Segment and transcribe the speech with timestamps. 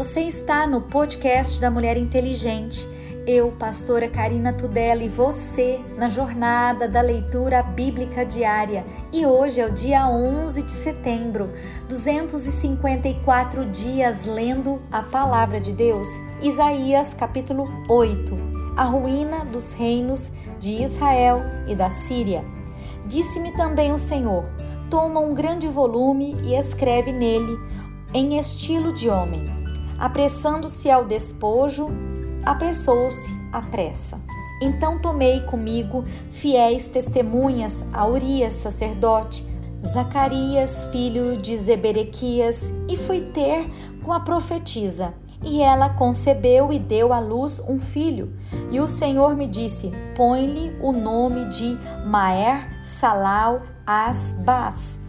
[0.00, 2.88] Você está no podcast da Mulher Inteligente.
[3.26, 8.82] Eu, pastora Karina Tudela, e você na jornada da leitura bíblica diária.
[9.12, 11.50] E hoje é o dia 11 de setembro,
[11.86, 16.08] 254 dias lendo a palavra de Deus.
[16.40, 18.38] Isaías capítulo 8.
[18.78, 22.42] A ruína dos reinos de Israel e da Síria.
[23.04, 24.46] Disse-me também o Senhor:
[24.88, 27.54] Toma um grande volume e escreve nele,
[28.14, 29.59] em estilo de homem
[30.00, 31.86] Apressando-se ao despojo,
[32.44, 34.18] apressou-se à pressa.
[34.62, 39.46] Então tomei comigo fiéis testemunhas a Urias, sacerdote,
[39.86, 43.70] Zacarias, filho de Zeberequias, e fui ter
[44.02, 45.14] com a profetisa.
[45.42, 48.34] E ela concebeu e deu à luz um filho.
[48.70, 55.00] E o Senhor me disse: Põe-lhe o nome de Maer Salal Asbas,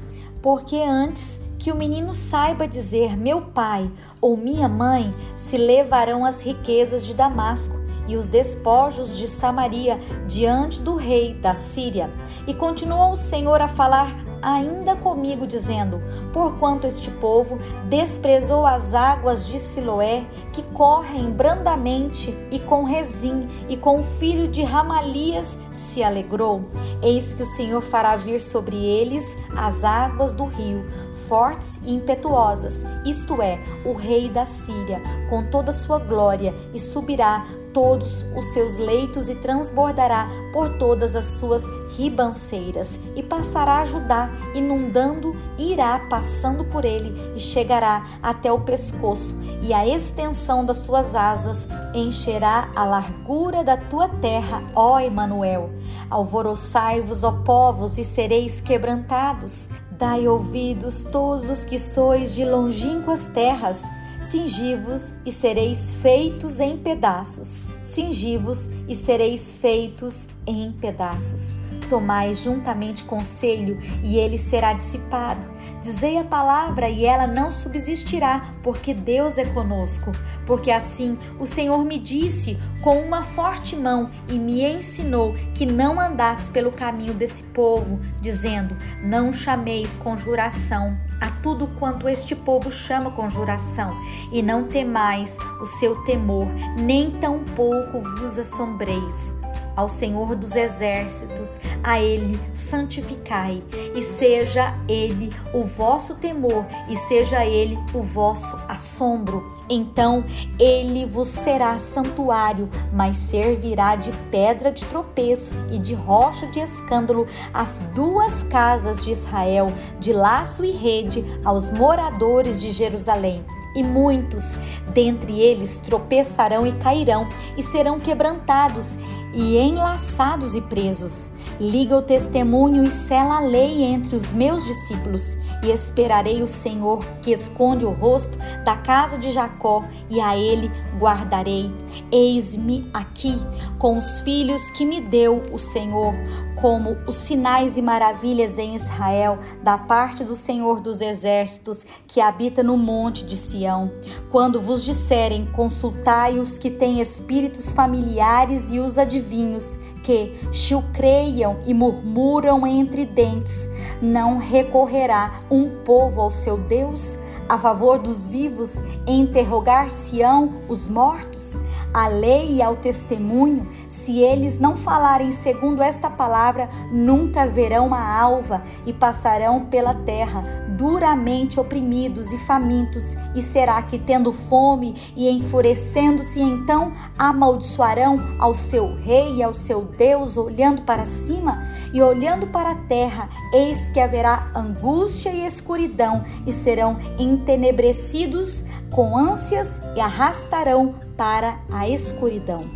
[0.41, 6.41] porque antes que o menino saiba dizer meu pai ou minha mãe, se levarão as
[6.41, 12.09] riquezas de Damasco e os despojos de Samaria diante do rei da Síria.
[12.47, 15.99] E continuou o Senhor a falar ainda comigo, dizendo:
[16.33, 23.77] Porquanto este povo desprezou as águas de Siloé, que correm brandamente, e com Rezim e
[23.77, 26.63] com o filho de Ramalias se alegrou.
[27.03, 30.83] Eis que o Senhor fará vir sobre eles as águas do rio
[31.31, 37.45] fortes e impetuosas, isto é, o rei da Síria, com toda sua glória, e subirá
[37.73, 41.63] todos os seus leitos e transbordará por todas as suas
[41.95, 49.33] ribanceiras, e passará a Judá, inundando, irá passando por ele, e chegará até o pescoço,
[49.61, 55.69] e a extensão das suas asas encherá a largura da tua terra, ó Emanuel.
[56.09, 59.69] Alvoroçai-vos, ó povos, e sereis quebrantados.
[60.01, 63.83] Dai ouvidos todos os que sois de longínquas terras,
[64.23, 71.53] cingivos e sereis feitos em pedaços, cingivos e sereis feitos em pedaços.
[71.91, 75.45] Tomai juntamente conselho, e ele será dissipado.
[75.81, 80.09] Dizei a palavra, e ela não subsistirá, porque Deus é conosco.
[80.47, 85.99] Porque assim o Senhor me disse com uma forte mão e me ensinou que não
[85.99, 93.11] andasse pelo caminho desse povo, dizendo: Não chameis conjuração a tudo quanto este povo chama
[93.11, 93.93] conjuração,
[94.31, 96.47] e não temais o seu temor,
[96.79, 99.33] nem tampouco vos assombreis
[99.81, 103.63] ao Senhor dos exércitos, a Ele santificai,
[103.95, 109.51] e seja Ele o vosso temor, e seja Ele o vosso assombro.
[109.67, 110.23] Então
[110.59, 117.27] Ele vos será santuário, mas servirá de pedra de tropeço e de rocha de escândalo
[117.51, 123.43] às duas casas de Israel, de laço e rede aos moradores de Jerusalém
[123.75, 124.53] e muitos
[124.93, 127.27] dentre eles tropeçarão e cairão
[127.57, 128.97] e serão quebrantados
[129.33, 131.31] e enlaçados e presos.
[131.59, 137.03] Liga o testemunho e sela a lei entre os meus discípulos, e esperarei o Senhor
[137.21, 140.69] que esconde o rosto da casa de Jacó, e a ele
[140.99, 141.71] guardarei.
[142.11, 143.35] Eis-me aqui
[143.77, 146.13] com os filhos que me deu o Senhor
[146.61, 152.61] como os sinais e maravilhas em Israel, da parte do Senhor dos Exércitos, que habita
[152.61, 153.91] no monte de Sião.
[154.29, 161.73] Quando vos disserem, consultai os que têm espíritos familiares e os adivinhos, que chilcreiam e
[161.73, 163.67] murmuram entre dentes,
[164.01, 167.17] não recorrerá um povo ao seu Deus?
[167.49, 168.75] A favor dos vivos,
[169.05, 171.57] interrogar-se-ão os mortos?
[171.93, 178.19] À lei e ao testemunho, se eles não falarem segundo esta palavra, nunca verão a
[178.19, 180.41] alva e passarão pela terra,
[180.77, 188.95] duramente oprimidos e famintos, e será que, tendo fome e enfurecendo-se, então amaldiçoarão ao seu
[188.95, 191.61] rei e ao seu Deus, olhando para cima?
[191.93, 199.17] E olhando para a terra, eis que haverá angústia e escuridão, e serão entenebrecidos com
[199.17, 202.67] ânsias e arrastarão para a escuridão.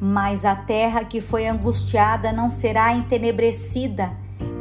[0.00, 4.10] Mas a terra que foi angustiada não será entenebrecida.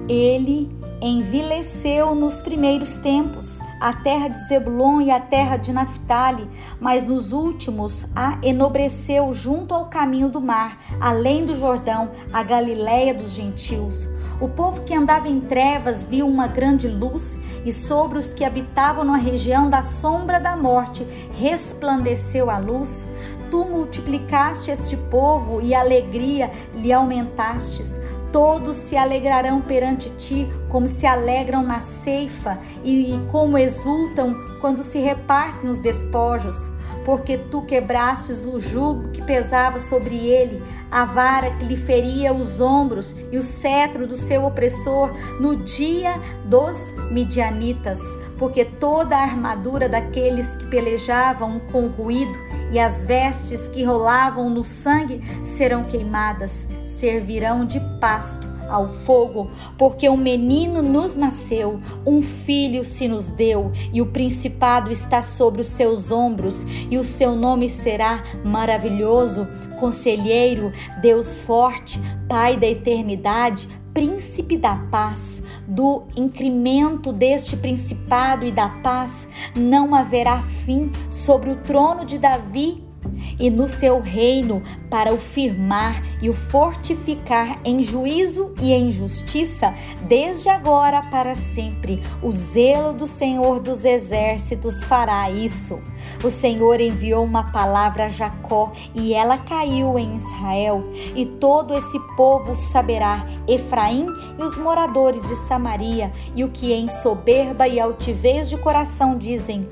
[0.07, 0.69] Ele
[1.01, 6.47] envileceu nos primeiros tempos a terra de Zebulon e a terra de Naphtali,
[6.79, 13.11] mas nos últimos a enobreceu junto ao caminho do mar, além do Jordão, a Galiléia
[13.11, 14.07] dos gentios.
[14.41, 19.03] O povo que andava em trevas viu uma grande luz, e sobre os que habitavam
[19.05, 21.03] na região da sombra da morte
[21.37, 23.07] resplandeceu a luz.
[23.51, 28.01] Tu multiplicaste este povo e alegria lhe aumentastes
[28.31, 34.99] Todos se alegrarão perante ti, como se alegram na ceifa e como exultam quando se
[34.99, 36.71] repartem os despojos,
[37.03, 42.59] porque tu quebrastes o jugo que pesava sobre ele, a vara que lhe feria os
[42.59, 46.13] ombros e o cetro do seu opressor no dia
[46.45, 47.99] dos midianitas,
[48.37, 52.37] porque toda a armadura daqueles que pelejavam com ruído
[52.71, 60.09] e as vestes que rolavam no sangue serão queimadas, servirão de pasto ao fogo, porque
[60.09, 65.67] um menino nos nasceu, um filho se nos deu, e o principado está sobre os
[65.67, 69.47] seus ombros, e o seu nome será maravilhoso,
[69.79, 70.71] conselheiro,
[71.01, 75.43] Deus forte, Pai da eternidade, príncipe da paz.
[75.67, 82.90] Do incremento deste principado e da paz não haverá fim sobre o trono de Davi
[83.39, 89.73] e no seu reino para o firmar e o fortificar em juízo e em justiça,
[90.01, 92.01] desde agora para sempre.
[92.21, 95.79] O zelo do Senhor dos exércitos fará isso.
[96.23, 100.83] O Senhor enviou uma palavra a Jacó e ela caiu em Israel,
[101.15, 104.07] e todo esse povo saberá, Efraim
[104.37, 109.67] e os moradores de Samaria, e o que em soberba e altivez de coração dizem: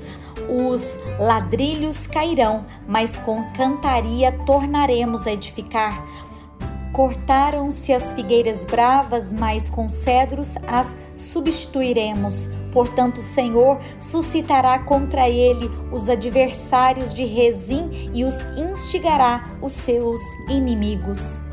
[0.50, 6.06] os ladrilhos cairão, mas com cantaria tornaremos a edificar.
[6.92, 12.50] Cortaram-se as figueiras bravas, mas com cedros as substituiremos.
[12.74, 20.20] Portanto, o Senhor suscitará contra ele os adversários de Rezim e os instigará os seus
[20.50, 21.44] inimigos.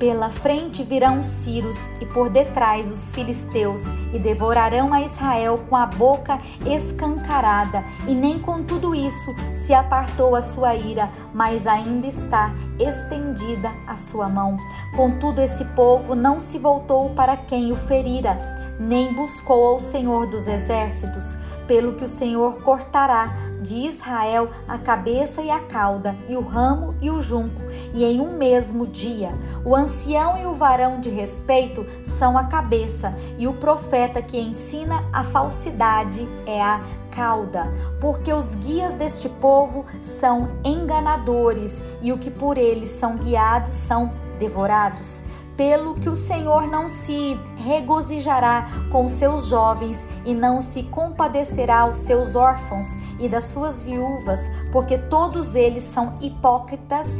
[0.00, 5.76] Pela frente virão os Círios e por detrás os filisteus, e devorarão a Israel com
[5.76, 7.84] a boca escancarada.
[8.08, 13.94] E nem com tudo isso se apartou a sua ira, mas ainda está estendida a
[13.94, 14.56] sua mão.
[14.96, 18.38] Contudo, esse povo não se voltou para quem o ferira,
[18.80, 21.36] nem buscou ao Senhor dos exércitos,
[21.68, 23.30] pelo que o Senhor cortará
[23.60, 27.60] de Israel a cabeça e a cauda, e o ramo e o junco,
[27.92, 29.28] e em um mesmo dia.
[29.66, 35.04] O ancião e o varão de respeito são a cabeça, e o profeta que ensina
[35.12, 36.80] a falsidade é a
[37.10, 37.64] cauda,
[38.00, 44.10] porque os guias deste povo são enganadores, e o que por eles são guiados são
[44.38, 45.22] devorados
[45.60, 51.98] pelo que o Senhor não se regozijará com seus jovens e não se compadecerá aos
[51.98, 52.86] seus órfãos
[53.18, 54.40] e das suas viúvas,
[54.72, 57.14] porque todos eles são hipócritas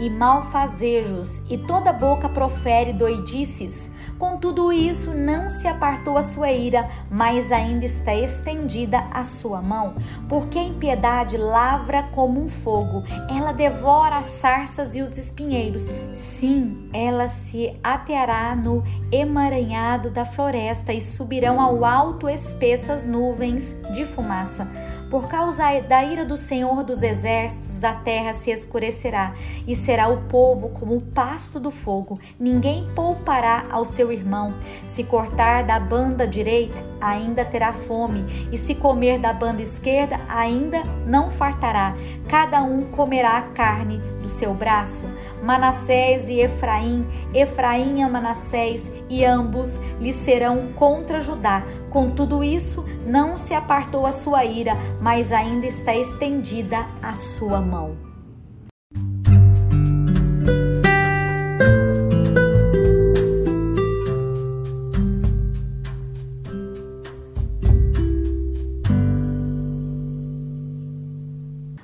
[0.00, 3.90] e malfazejos, e toda boca profere doidices.
[4.18, 9.60] Com tudo isso, não se apartou a sua ira, mas ainda está estendida a sua
[9.60, 9.94] mão,
[10.28, 15.90] porque a impiedade lavra como um fogo, ela devora as sarças e os espinheiros.
[16.14, 18.82] Sim, ela se ateará no
[19.12, 24.68] emaranhado da floresta e subirão ao alto espessas nuvens de fumaça.
[25.10, 29.34] Por causa da ira do Senhor dos exércitos, a terra se escurecerá
[29.66, 32.18] e será o povo como o pasto do fogo.
[32.38, 34.54] Ninguém poupará ao seu irmão.
[34.86, 40.82] Se cortar da banda direita, ainda terá fome, e se comer da banda esquerda, ainda
[41.06, 41.94] não fartará.
[42.28, 45.06] Cada um comerá a carne do seu braço.
[45.42, 51.62] Manassés e Efraim, Efraim e Manassés, e ambos lhe serão contra Judá.
[51.90, 57.60] Com tudo isso, não se apartou a sua ira, mas ainda está estendida a sua
[57.62, 58.08] mão.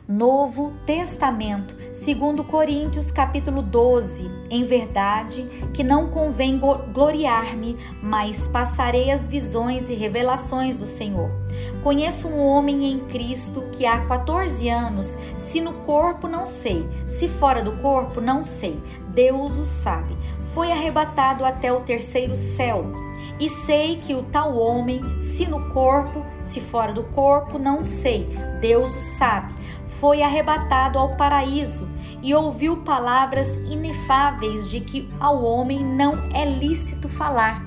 [0.06, 1.73] Novo Testamento,
[2.04, 4.30] segundo Coríntios capítulo 12.
[4.50, 5.42] Em verdade,
[5.72, 6.60] que não convém
[6.92, 11.30] gloriar-me, mas passarei as visões e revelações do Senhor.
[11.82, 17.26] Conheço um homem em Cristo que há 14 anos, se no corpo não sei, se
[17.26, 18.78] fora do corpo não sei,
[19.14, 20.14] Deus o sabe.
[20.52, 22.84] Foi arrebatado até o terceiro céu.
[23.40, 28.28] E sei que o tal homem, se no corpo, se fora do corpo, não sei,
[28.60, 29.52] Deus o sabe
[29.94, 31.88] foi arrebatado ao paraíso
[32.22, 37.64] e ouviu palavras inefáveis de que ao homem não é lícito falar.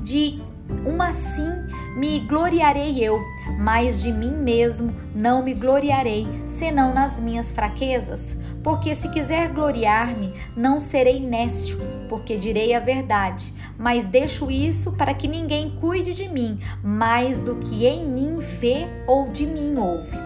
[0.00, 0.40] De
[0.86, 1.50] uma assim
[1.96, 3.20] me gloriarei eu,
[3.58, 8.36] mas de mim mesmo não me gloriarei, senão nas minhas fraquezas.
[8.64, 11.76] Porque se quiser gloriar-me, não serei nécio,
[12.08, 13.52] porque direi a verdade.
[13.78, 18.86] Mas deixo isso para que ninguém cuide de mim mais do que em mim vê
[19.06, 20.16] ou de mim ouve.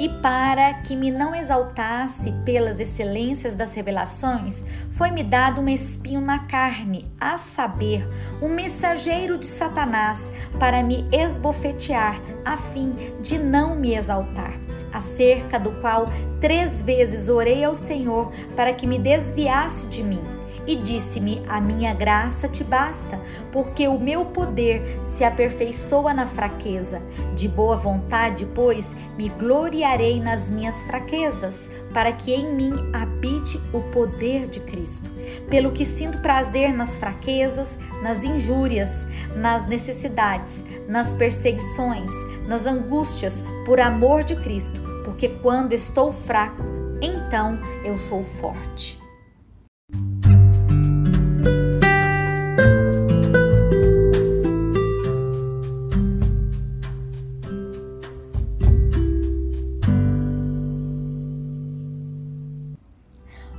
[0.00, 6.40] E para que me não exaltasse pelas excelências das revelações, foi-me dado um espinho na
[6.40, 8.04] carne, a saber,
[8.42, 14.63] um mensageiro de Satanás, para me esbofetear, a fim de não me exaltar
[14.94, 16.08] acerca do qual
[16.40, 20.22] três vezes orei ao Senhor para que me desviasse de mim
[20.66, 23.20] e disse-me: A minha graça te basta,
[23.52, 27.00] porque o meu poder se aperfeiçoa na fraqueza.
[27.34, 33.80] De boa vontade, pois, me gloriarei nas minhas fraquezas, para que em mim habite o
[33.92, 35.10] poder de Cristo.
[35.48, 42.10] Pelo que sinto prazer nas fraquezas, nas injúrias, nas necessidades, nas perseguições,
[42.46, 46.62] nas angústias, por amor de Cristo, porque quando estou fraco,
[47.00, 48.98] então eu sou forte.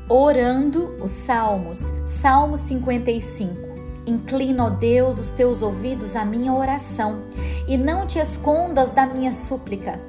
[0.08, 3.54] Orando os Salmos, Salmo 55.
[4.06, 7.24] Inclina, ó Deus, os teus ouvidos à minha oração
[7.68, 10.00] e não te escondas da minha súplica.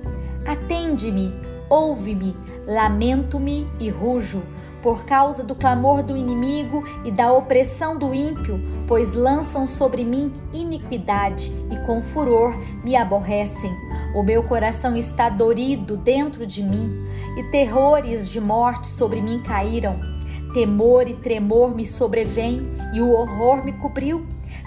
[0.46, 1.34] Atende-me,
[1.68, 2.34] ouve-me,
[2.66, 4.42] lamento-me e rujo
[4.86, 10.32] por causa do clamor do inimigo e da opressão do ímpio, pois lançam sobre mim
[10.52, 13.74] iniquidade e com furor me aborrecem.
[14.14, 16.88] O meu coração está dorido dentro de mim
[17.36, 19.98] e terrores de morte sobre mim caíram.
[20.54, 24.24] Temor e tremor me sobrevêm e o horror me cobriu.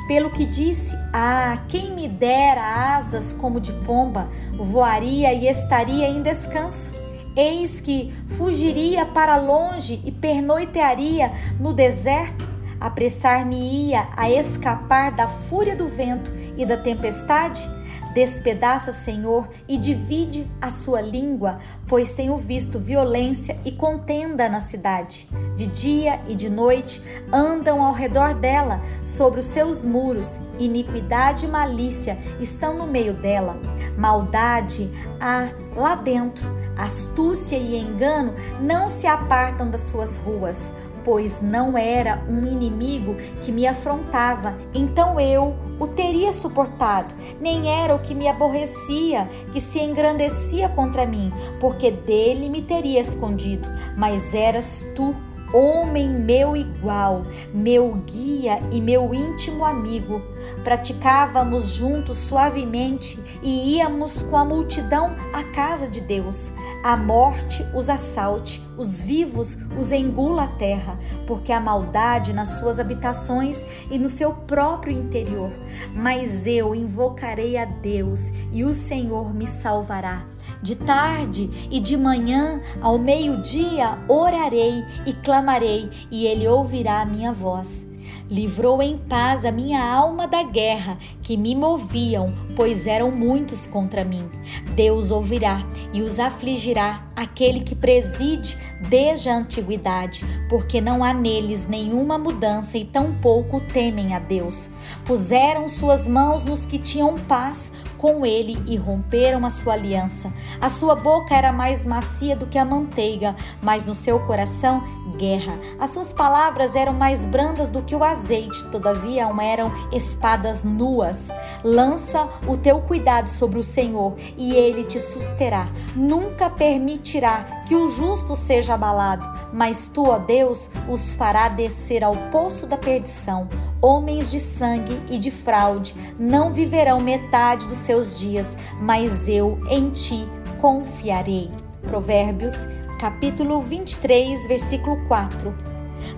[0.10, 6.24] Pelo que disse: Ah, quem me dera asas como de pomba, voaria e estaria em
[6.24, 6.92] descanso.
[7.38, 12.44] Eis que fugiria para longe e pernoitearia no deserto,
[12.82, 17.70] apressar-me-ia a escapar da fúria do vento e da tempestade?
[18.14, 25.28] Despedaça, Senhor, e divide a sua língua, pois tenho visto violência e contenda na cidade.
[25.56, 27.02] De dia e de noite
[27.32, 30.40] andam ao redor dela, sobre os seus muros.
[30.58, 33.58] Iniquidade e malícia estão no meio dela.
[33.98, 34.90] Maldade
[35.20, 40.72] há lá dentro Astúcia e engano não se apartam das suas ruas,
[41.10, 47.12] pois não era um inimigo que me afrontava, então eu o teria suportado.
[47.42, 53.02] Nem era o que me aborrecia, que se engrandecia contra mim, porque dele me teria
[53.02, 55.16] escondido, mas eras tu
[55.52, 60.22] homem meu igual, meu guia e meu íntimo amigo.
[60.64, 66.52] Praticávamos juntos suavemente e íamos com a multidão à casa de Deus.
[66.82, 72.80] A morte os assalte, os vivos os engula a terra, porque há maldade nas suas
[72.80, 75.52] habitações e no seu próprio interior.
[75.94, 80.26] Mas eu invocarei a Deus e o Senhor me salvará.
[80.62, 87.34] De tarde e de manhã, ao meio-dia, orarei e clamarei, e ele ouvirá a minha
[87.34, 87.89] voz.
[88.30, 94.04] Livrou em paz a minha alma da guerra que me moviam, pois eram muitos contra
[94.04, 94.30] mim.
[94.76, 98.56] Deus ouvirá e os afligirá aquele que preside
[98.88, 104.70] desde a antiguidade, porque não há neles nenhuma mudança e tampouco temem a Deus.
[105.06, 110.34] Puseram suas mãos nos que tinham paz com ele e romperam a sua aliança.
[110.60, 114.82] A sua boca era mais macia do que a manteiga, mas no seu coração
[115.18, 115.60] guerra.
[115.78, 121.30] As suas palavras eram mais brandas do que o azeite, todavia eram espadas nuas.
[121.64, 125.68] Lança o teu cuidado sobre o Senhor e ele te susterá.
[125.96, 132.16] Nunca permitirá que o justo seja abalado, mas tu, ó Deus, os fará descer ao
[132.32, 133.50] poço da perdição.
[133.82, 139.90] Homens de sangue e de fraude não viverão metade dos seus dias, mas eu em
[139.90, 140.28] ti
[140.60, 141.50] confiarei.
[141.84, 142.54] Provérbios
[143.00, 145.56] capítulo 23, versículo 4.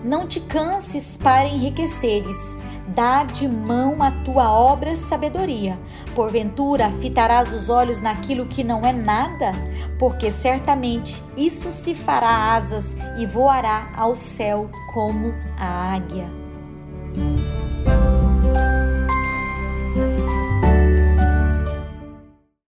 [0.04, 2.36] Não te canses para enriqueceres,
[2.88, 5.78] dá de mão a tua obra sabedoria.
[6.16, 9.52] Porventura fitarás os olhos naquilo que não é nada,
[10.00, 16.42] porque certamente isso se fará asas e voará ao céu como a águia.